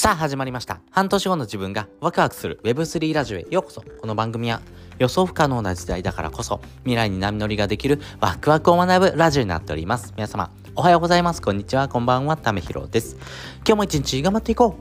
[0.00, 0.80] さあ始まりました。
[0.90, 3.82] 半年後の自分がワクワクする Web3 ラジオへようこそ。
[3.82, 4.62] この番組は
[4.98, 10.14] 予想不可能な時代だからこそ未来に波乗りができるワクワクを学ぶラジオになっております。
[10.16, 11.42] 皆様、おはようございます。
[11.42, 11.86] こんにちは。
[11.88, 12.38] こんばんは。
[12.38, 13.18] ためひろです。
[13.56, 14.74] 今日も一日頑張っていこ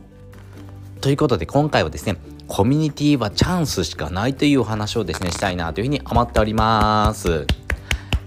[0.97, 2.15] うということで今回はですね、
[2.47, 7.45] コミュニティはチャンスしかないというお話をですね、したいなというふうに思っております。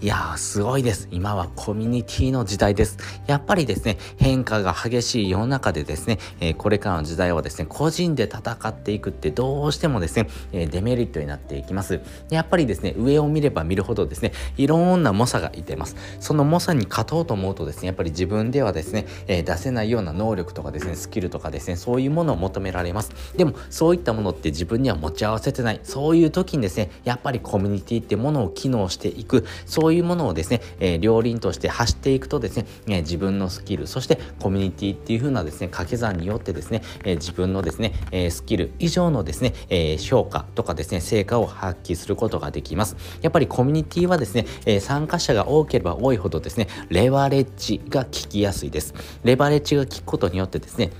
[0.03, 1.07] いやー、すごいです。
[1.13, 2.99] 今はコミュニティの時代です。
[3.29, 12.01] やっぱりですね、変化が激しい世の中でですね、えーこれからの時代はですね、個人で戦っていくってどうしてもですね、えーデメリットになっていきます。
[12.31, 15.95] やっぱりですね、上を見れば見るほどですね、いろんな猛者がいてます。
[16.19, 23.13] その猛者に勝とうと思うとですね、やっぱり自分ではですね、えー出せないような能力とかですね、スキルとかですね、そういうものを求められます。
[23.37, 25.79] でも、そういったものって自分には持ち合わせてない。
[25.85, 42.97] そういう時にですね、やっぱりコミュニティってものを機能していく、そうういうものをですね、えー両輪として走っていくとですね、えー自分のスキル、そしてコミュニティっていう風なですね、掛け算によってですね、えー自分のですね、えスキル以上のですね、え評価とかですね、成果を発揮することができます。
[43.21, 48.95] やっぱりコミュニティはですね、え参加者が多ければ多いほどですね、レバレッジが効きやすいです。
[49.25, 50.91] レバレッジが効くことによってですね、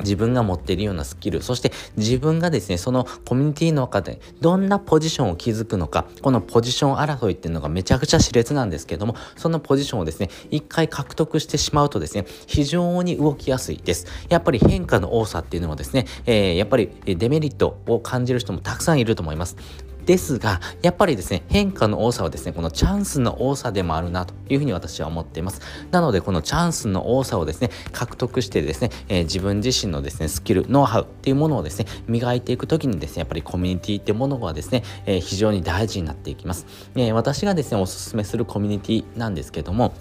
[0.00, 14.06] 自分が持っているようなスキル、そして自分がですね、そのコミュニティの中でどんなポジションを築くのか、このポジション争いっていうのがめちゃくちゃ熾烈なんですけども、そのポジションをですね、一回獲得してしまうとですね、非常に動きやすいです。
[14.28, 19.56] やっぱり変化の多さっていうのはですね、えーやっぱりデメリットを感じる人もたくさんいると思います。
[20.10, 25.60] ですが、やっぱりですね、変化の多さはですね、このチャンスの多さでもあるなというふうに私は思っています。
[25.92, 36.66] なので、このチャンスの多さをですね、獲得してですね、えー自分自身のですね、スキル、ノウハウっていうものをですね、磨いていくときにですね、やっぱりコミュニティってものはですね、えー非常に大事になっていきます。
[36.96, 39.92] えー私がですね、おすすめするコミュニティなんですけども、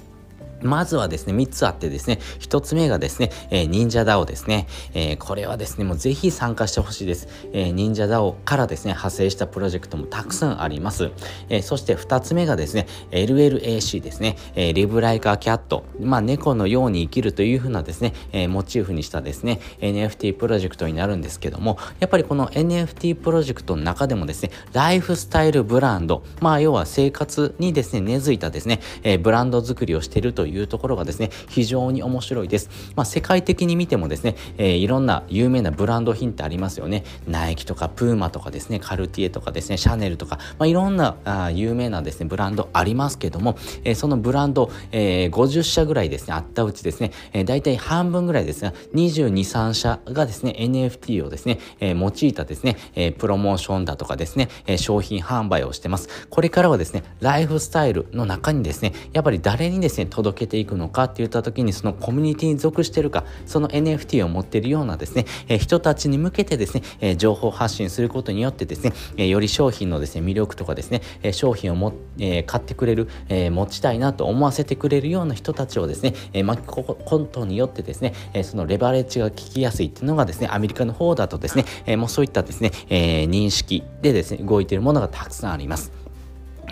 [0.61, 4.67] まずはですね、3つあってですね、1つ目がですね、えー、忍者 DAO ですね。
[4.93, 7.27] えーこれはですね、もうぜひ参加してほしいです。
[7.53, 11.11] えー忍者 DAO からですね、派生したプロジェクトもたくさんあります。
[11.49, 15.83] えーそして2つ目がですね、LLAC ですね、えーリブライカーキャット。
[15.99, 32.69] まあ、猫のように生きるというふうなですね、えーモチーフにしたですね、NFT プロジェクトになるんですけども、やっぱりこの NFT プロジェクトの中でもですね、ライフスタイルブランド、まあ、要は生活にですね、根付いたですね、えーブランド作りをしているというところがですね、非常に面白いです。
[32.95, 37.03] まあ、世界的に見てもですね、えーいろんな有名なブランド品ってありますよね。
[37.27, 56.09] ナイキとかプーマとかですね、カルティエとかですね、シャネルとか、まあ、いろんなあ有名なですね、ブランドありますけども、えーそのブランド、えー50社ぐらいですね、あったうちですね、えー、大体半分ぐらいですが、22、3社がですね、NFT をですね、えー用いたですね、えープロモーションだとかですね、えー商品販売をしてます。
[56.29, 85.91] これからはですね、ライフスタイルの中にですね、やっぱり誰にですね、届けていくのかって言った時に、そのコミュニティに属してるか、その NFT を持ってるようなですね、えー人たちに向けてですね、えー情報発信することによってですね、えーより商品のですね、魅力とかですね、えー商品をも、えー買ってくれる、えー持ちたいなと思わせてくれるような人たちをですね、えー巻き込むことによってですね、えーそのレバレッジが効きやすいっていうのがですね、アメリカの方だとですね、えーもうそういったですね、えー認識でですね、動いているものがたくさんあります。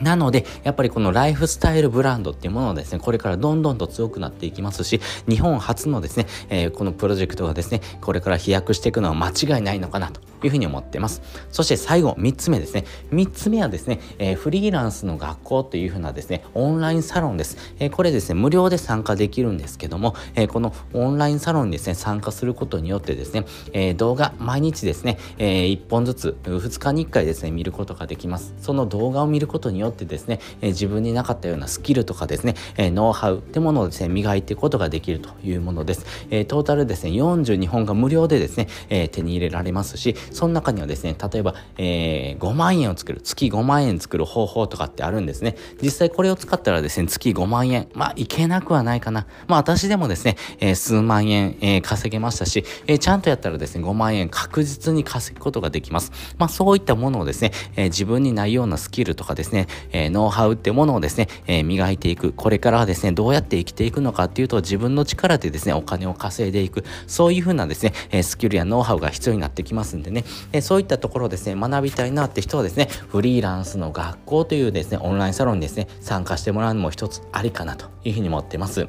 [0.01, 11.21] なので、やっぱりこのライフスタイルブランドっていうものをですね、これからどんどんと強くなっていきますし、日本初のですね、えーこのプロジェクトがですね、これから飛躍していくのは間違いないのかなというふうに思ってます。
[11.51, 12.85] そして最後、3つ目ですね。
[13.11, 17.57] 3つ目はですね、えーフリーランスの学校というふうなですね、オンラインサロンです。
[17.79, 28.53] えーこれですね、無料で参加できるんですけども、えーこのオンラインサロンにですね、参加することによってですね、えー動画毎日ですね、え1本ずつ2日に1回ですね、見ることができます。
[28.61, 36.05] その動画を見ることによってですね、えー自分になかったようなスキルとかですね、えーノウハウってものをですね、磨いていくことができるというものです。
[36.29, 45.55] えートータルですね、42本が無料でですね、えー手に入れられますし、その中にはですね、例えば、えー5万円を作る、月5万円作る方法とかってあるんですね。
[45.81, 49.27] 実際これを使ったらですね、月5万円、まあ、いけなくはないかな。
[49.47, 56.11] まあ、私でもですね、えー数万円、えー稼げましたし、えーちゃんとやったらですね、5万円確実に稼ぐことができます。
[56.37, 62.33] まあ、そういったものをですね、えー自分にないようなスキルとかですね、えーノウハウってものをですね、えー磨いていく。
[62.33, 66.83] これからはですね、どうやって生きていくのかっていうと、自分の力でですね、お金を稼いでいく。
[67.07, 70.16] そういうふうなですね、えスキルやノウハウが必要になってきますんでね、
[70.51, 78.87] えそういったところをですね、学びたいなって人はですね、フリーランスの学校というですね、オンラインサロンにですね、参加してもらうのも一つありかなというふうに思ってます。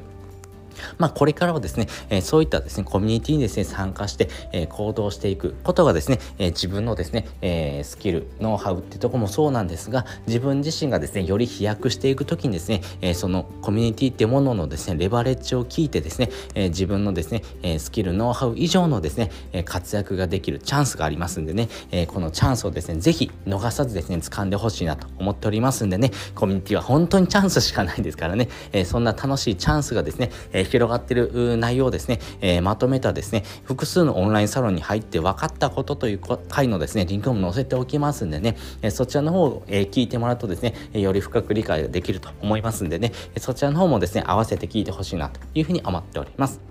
[0.97, 36.19] まあ、これからはですね、え、そういったですね、コミュニティにですね、参加して、え、行動していくことがですね、え、自分のですね、えスキル、ノウハウってとこもそうなんですが、自分自身がですね、より飛躍していくときにですね、えそのコミュニティってもののですね、レバレッジを聞いてですね、え自分のですね、えスキル、ノウハウ以上のですね、え活躍ができるチャンスがありますんでね、えこのチャンスをですね、ぜひ逃さずですね、掴んでほしいなと思っておりますんでね、コミュニティは本当にチャンスしかないですからね、えそんな楽しいチャンスがですね、え広がってる内容をですね、えまとめたですね、複数のオンラインサロンに入って分かったことという
[36.49, 46.61] 回のですね、リンクも載せておきますんでね、えそちらの方を、え聞いてもらうとですね、より深く理解ができると思いますんでね、そちらの方もですね、合わせて聞いてほしいなというふうに思っております。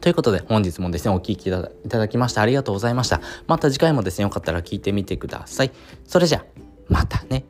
[0.00, 3.20] ということで本日もですね、お聴きいただきましてありがとうございました。
[3.46, 5.72] また次回もですね、よかったら聞いてみてください。
[6.06, 6.44] それじゃあ、
[6.88, 7.44] またね。